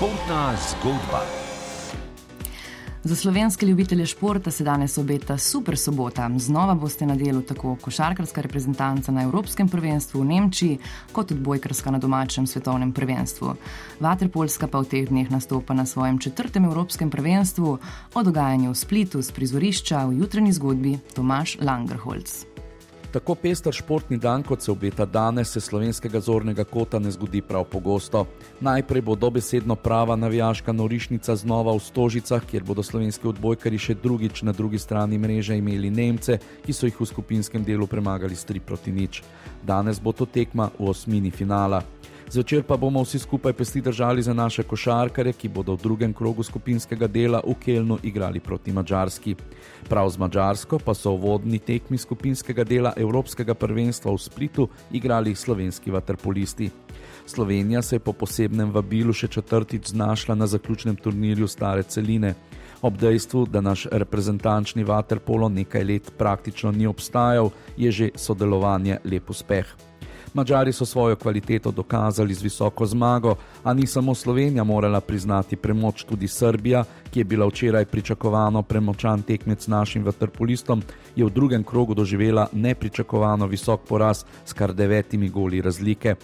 [0.00, 1.20] Športna zgodba.
[3.04, 6.30] Za slovenske ljubitelje športa se danes obeta super sobota.
[6.36, 10.78] Znova boste na delu tako košarkarska reprezentanca na Evropskem prvenstvu v Nemčiji,
[11.12, 13.54] kot odbojkarska na domačem svetovnem prvenstvu.
[14.00, 17.78] Vaterpolska pa v teh dneh nastopa na svojem četrtem Evropskem prvenstvu,
[18.14, 22.49] o dogajanju v Splitu z prizorišča v jutranji zgodbi Tomaš Langerholz.
[23.10, 27.64] Tako pester športni dan, kot se obeta danes, se slovenskega zornega kota ne zgodi prav
[27.64, 28.26] pogosto.
[28.60, 34.42] Najprej bo dobesedno prava navijaška norišnica znova v Stožicah, kjer bodo slovenski odbojkari še drugič
[34.46, 38.62] na drugi strani mreže imeli Nemce, ki so jih v skupinskem delu premagali s 3
[38.62, 39.24] proti nič.
[39.66, 41.82] Danes bo to tekma v osmini finala.
[42.30, 46.42] Zvečer pa bomo vsi skupaj pesti držali za naše košarkare, ki bodo v drugem krogu
[46.46, 49.34] skupinskega dela v Kelnu igrali proti Mačarski.
[49.88, 55.34] Prav z Mačarsko pa so v vodni tekmi skupinskega dela Evropskega prvenstva v Splitu igrali
[55.34, 56.70] slovenski vaterpolisti.
[57.26, 62.34] Slovenija se je po posebnem vabilu še četrtič znašla na zaključnem turnirju Stare celine.
[62.82, 69.30] Ob dejstvu, da naš reprezentančni vaterpolo nekaj let praktično ni obstajal, je že sodelovanje lep
[69.30, 69.89] uspeh.
[70.34, 76.04] Mačari so svojo kvaliteto dokazali z visoko zmago, a ni samo Slovenija morala priznati premoč,
[76.04, 80.82] tudi Srbija, ki je bila včeraj pričakovano premočan tekmec našim vaterpolistom,
[81.16, 86.14] je v drugem krogu doživela nepričakovano visok poraz s kar devetimi goli razlike.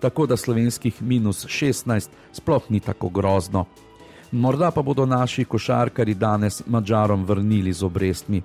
[0.00, 3.64] Tako da slovenskih minus 16 sploh ni tako grozno.
[4.32, 8.42] Morda pa bodo naši košarkari danes Mačarom vrnili z obrestmi.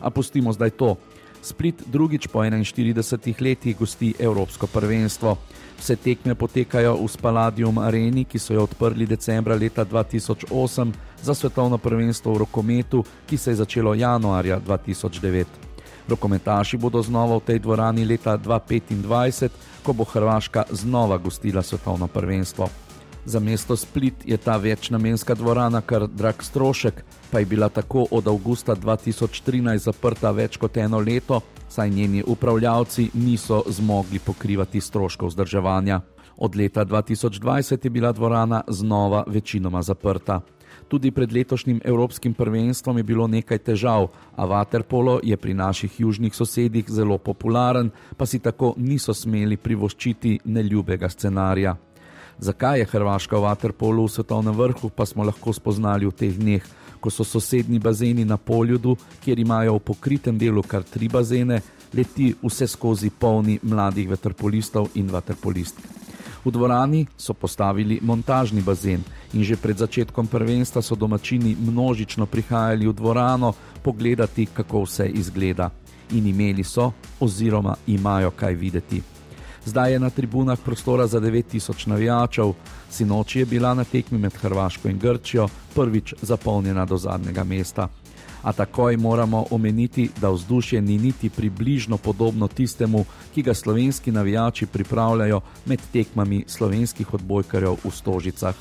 [0.00, 0.96] A pustimo zdaj to.
[1.42, 5.36] Split drugič po 41 letih gosti Evropsko prvenstvo.
[5.78, 11.78] Vse tekme potekajo v Spaladium Areni, ki so jo odprli decembra leta 2008 za svetovno
[11.78, 15.44] prvenstvo v rokometu, ki se je začelo januarja 2009.
[16.08, 19.50] Rokometaši bodo znova v tej dvorani leta 2025,
[19.82, 22.85] ko bo Hrvaška znova gostila svetovno prvenstvo.
[23.26, 28.28] Za mesto Split je ta večnamenska dvorana kar drag strošek, pa je bila tako od
[28.28, 36.00] avgusta 2013 zaprta več kot eno leto, saj njeni upravljavci niso zmogli pokrivati stroškov vzdrževanja.
[36.36, 40.40] Od leta 2020 je bila dvorana znova večinoma zaprta.
[40.88, 46.34] Tudi pred letošnjim Evropskim prvenstvom je bilo nekaj težav, a Waterpolo je pri naših južnih
[46.34, 51.76] sosedih zelo popularen, pa si tako niso smeli privoščiti neljubega scenarija.
[52.38, 56.60] Zakaj je Hrvaška v Waterpolu v svetovnem vrhu, pa smo lahko spoznali v teh dneh,
[57.00, 61.62] ko so sosednji bazeni na Poljudu, kjer imajo v pokritem delu kar tri bazene,
[61.96, 65.80] leti vse skozi polni mladih veterpolistov in veterpolistk.
[66.44, 69.02] V dvorani so postavili montažni bazen
[69.34, 75.70] in že pred začetkom prvenstva so domačini množično prihajali v dvorano pogledati, kako vse izgleda.
[76.12, 79.15] In imeli so, oziroma imajo kaj videti.
[79.66, 82.52] Zdaj je na tribunah prostora za 9000 navijačev,
[82.90, 87.88] sinoči je bila na tekmi med Hrvaško in Grčijo prvič zapolnjena do zadnjega mesta.
[88.42, 93.04] A takoj moramo omeniti, da vzdušje ni niti približno podobno tistemu,
[93.34, 98.54] ki ga slovenski navijači pripravljajo med tekmami slovenskih odbojkarjev v Stožicah.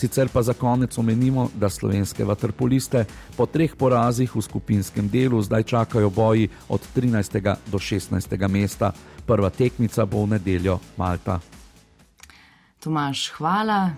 [0.00, 3.04] Sicer pa za konec omenimo, da slovenske vaterpoliste
[3.36, 7.56] po treh porazih v skupinskem delu zdaj čakajo boji od 13.
[7.66, 8.48] do 16.
[8.48, 8.92] mesta.
[9.26, 11.36] Prva tekmica bo v nedeljo Malta.
[12.80, 13.90] Tomaš, hvala.
[13.90, 13.92] E,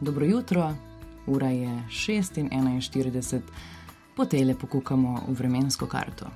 [0.00, 0.70] dobro jutro,
[1.26, 3.40] ura je 6:41,
[4.16, 6.30] po tele pokukamo v vremensko karto.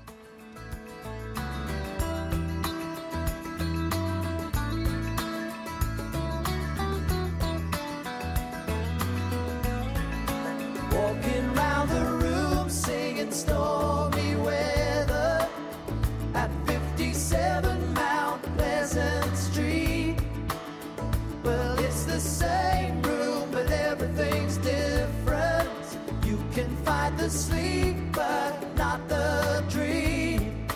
[27.22, 30.66] the sleep, but not the dream.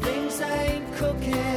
[0.00, 1.49] Things ain't cooking.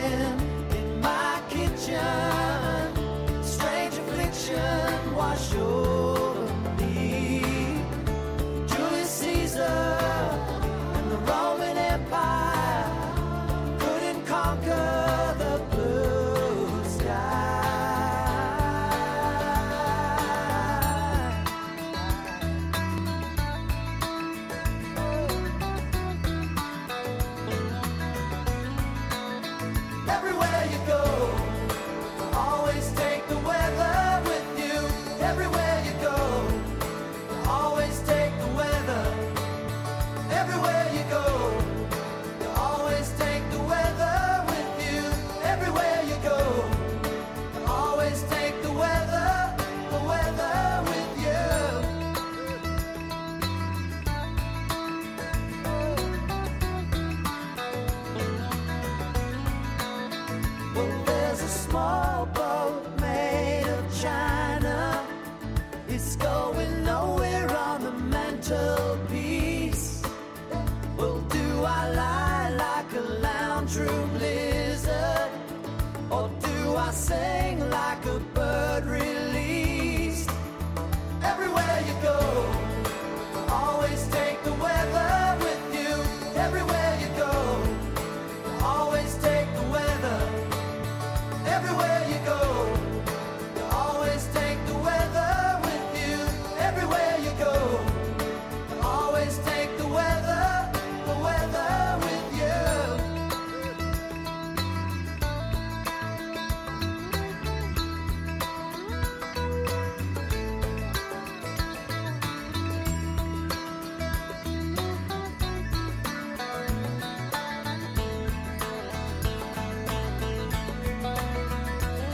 [76.93, 79.12] Sing like a bird.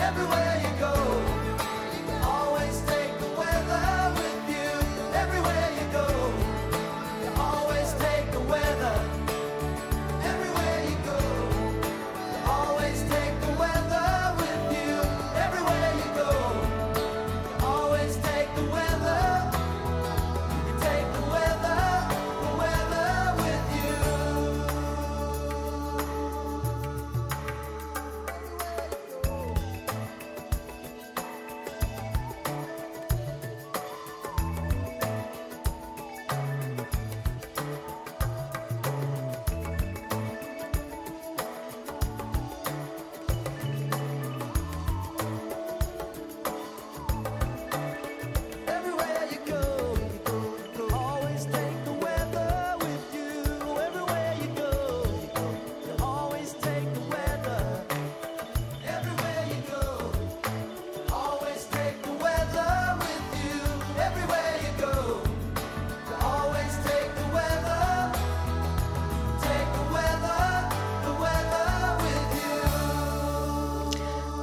[0.10, 0.99] everywhere you go.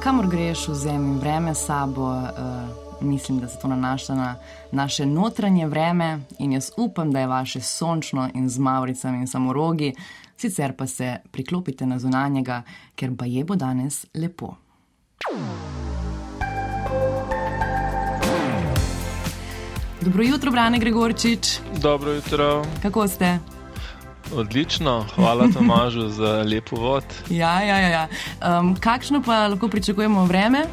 [0.07, 2.03] Kamor greš, vzemi vreme s sabo.
[2.03, 2.21] Uh,
[3.01, 4.35] mislim, da se to nanaša na
[4.71, 9.93] naše notranje vreme in jaz upam, da je vaše sončno in z mavricami in samorogi,
[10.37, 12.61] sicer pa se priklopite na zunanjega,
[12.95, 14.55] ker pa je bo danes lepo.
[20.01, 21.59] Dobro jutro, Brane Gregorčič.
[21.81, 22.65] Dobro jutro.
[22.81, 23.39] Kako ste?
[24.35, 27.03] Odlično, hvala Tomažu za lepo vod.
[27.29, 27.89] Ja, ja, ja.
[27.89, 28.07] ja.
[28.59, 30.65] Um, kakšno pa lahko pričakujemo vreme?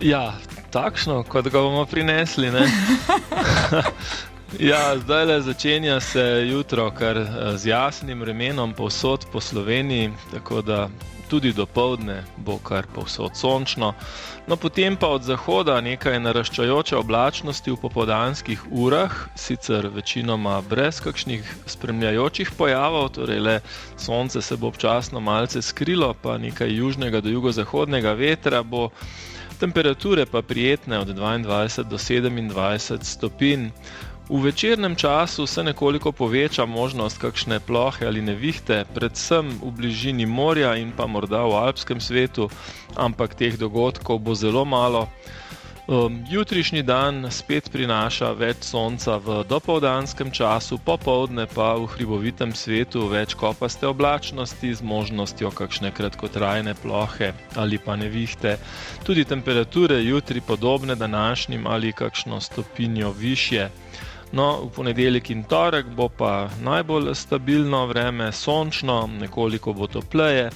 [0.00, 0.32] Ja,
[0.70, 2.50] takšno, kot ga bomo prinesli.
[4.58, 10.62] ja, zdaj le začenja se jutro, kar eh, z jasnim vremenom povsod po Sloveniji, tako
[10.62, 10.88] da
[11.32, 13.94] tudi do povdne bo kar povsod sončno.
[14.46, 21.54] No, potem pa od zahoda nekaj naraščajoče oblačnosti v popoldanskih urah, sicer večinoma brez kakšnih
[21.72, 23.56] spremljajočih pojavov, torej le
[23.96, 28.90] sonce se bo občasno malce skrilo, pa nekaj južnega do jugozahodnega vetra bo.
[29.62, 33.70] Temperature pa prijetne od 22 do 27 stopinj.
[34.28, 40.74] V večernem času se nekoliko poveča možnost kakšne plohe ali nevihte, predvsem v bližini morja
[40.78, 42.46] in pa morda v alpskem svetu,
[42.96, 45.08] ampak teh dogodkov bo zelo malo.
[45.88, 53.10] Um, jutrišnji dan spet prinaša več sonca v dopoldanskem času, popovdne pa v hribovitem svetu
[53.10, 58.56] več kopaste oblačnosti z možnostjo kakšne kratkotrajne plohe ali pa nevihte.
[59.02, 63.68] Tudi temperature jutri podobne današnjim ali kakšno stopinjo više.
[64.32, 70.50] No, v ponedeljek in torek bo pa najbolj stabilno vreme, sončno, nekoliko bo topleje,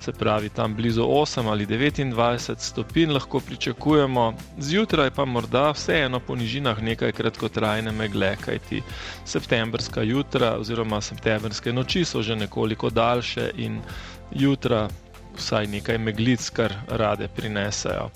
[0.00, 6.36] se pravi tam blizu 8 ali 29 stopinj lahko pričakujemo, zjutraj pa morda vseeno po
[6.36, 8.82] nižinah nekaj kratkotrajne megle, kajti
[9.24, 13.80] septembrska jutra oziroma septembrske noči so že nekoliko daljše in
[14.32, 14.88] jutra.
[15.36, 18.10] Vsaj nekaj meglic, kar rade prinesajo.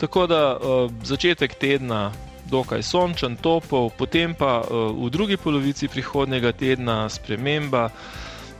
[0.00, 2.12] Tako da uh, začetek tedna
[2.54, 7.88] dokaj sončen, topel, potem pa uh, v drugi polovici prihodnega tedna sprememba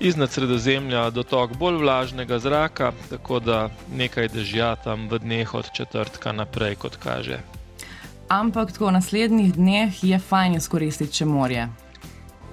[0.01, 6.33] iznad sredozemlja dotok bolj vlažnega zraka, tako da nekaj dežja tam v dneh od četrtka
[6.33, 7.39] naprej, kot kaže.
[8.29, 11.69] Ampak tako v naslednjih dneh je fajn izkoristiti če morje.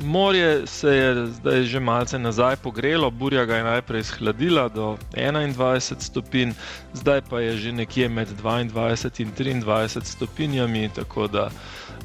[0.02, 5.96] Morje se je zdaj že malce nazaj pogrelo, burja ga je najprej shladila do 21
[6.00, 6.52] stopinj,
[6.94, 11.50] zdaj pa je že nekje med 22 in 23 stopinjami, tako da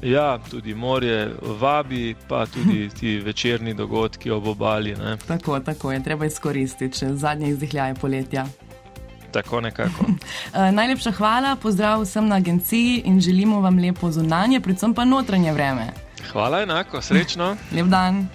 [0.02, 4.94] ja, tudi morje vabi, pa tudi ti večerni dogodki ob obali.
[4.94, 5.16] Ne.
[5.28, 8.46] Tako, tako je treba izkoristiti, če zadnje izdihljaje poletja.
[9.32, 10.04] Tako nekako.
[10.54, 15.52] Eh, najlepša hvala, pozdrav vsem na agenciji in želimo vam lepo zunanje, predvsem pa notranje
[15.52, 16.05] vreme.
[16.32, 17.56] Hvala enako, srečno.
[17.72, 18.28] Lep dan.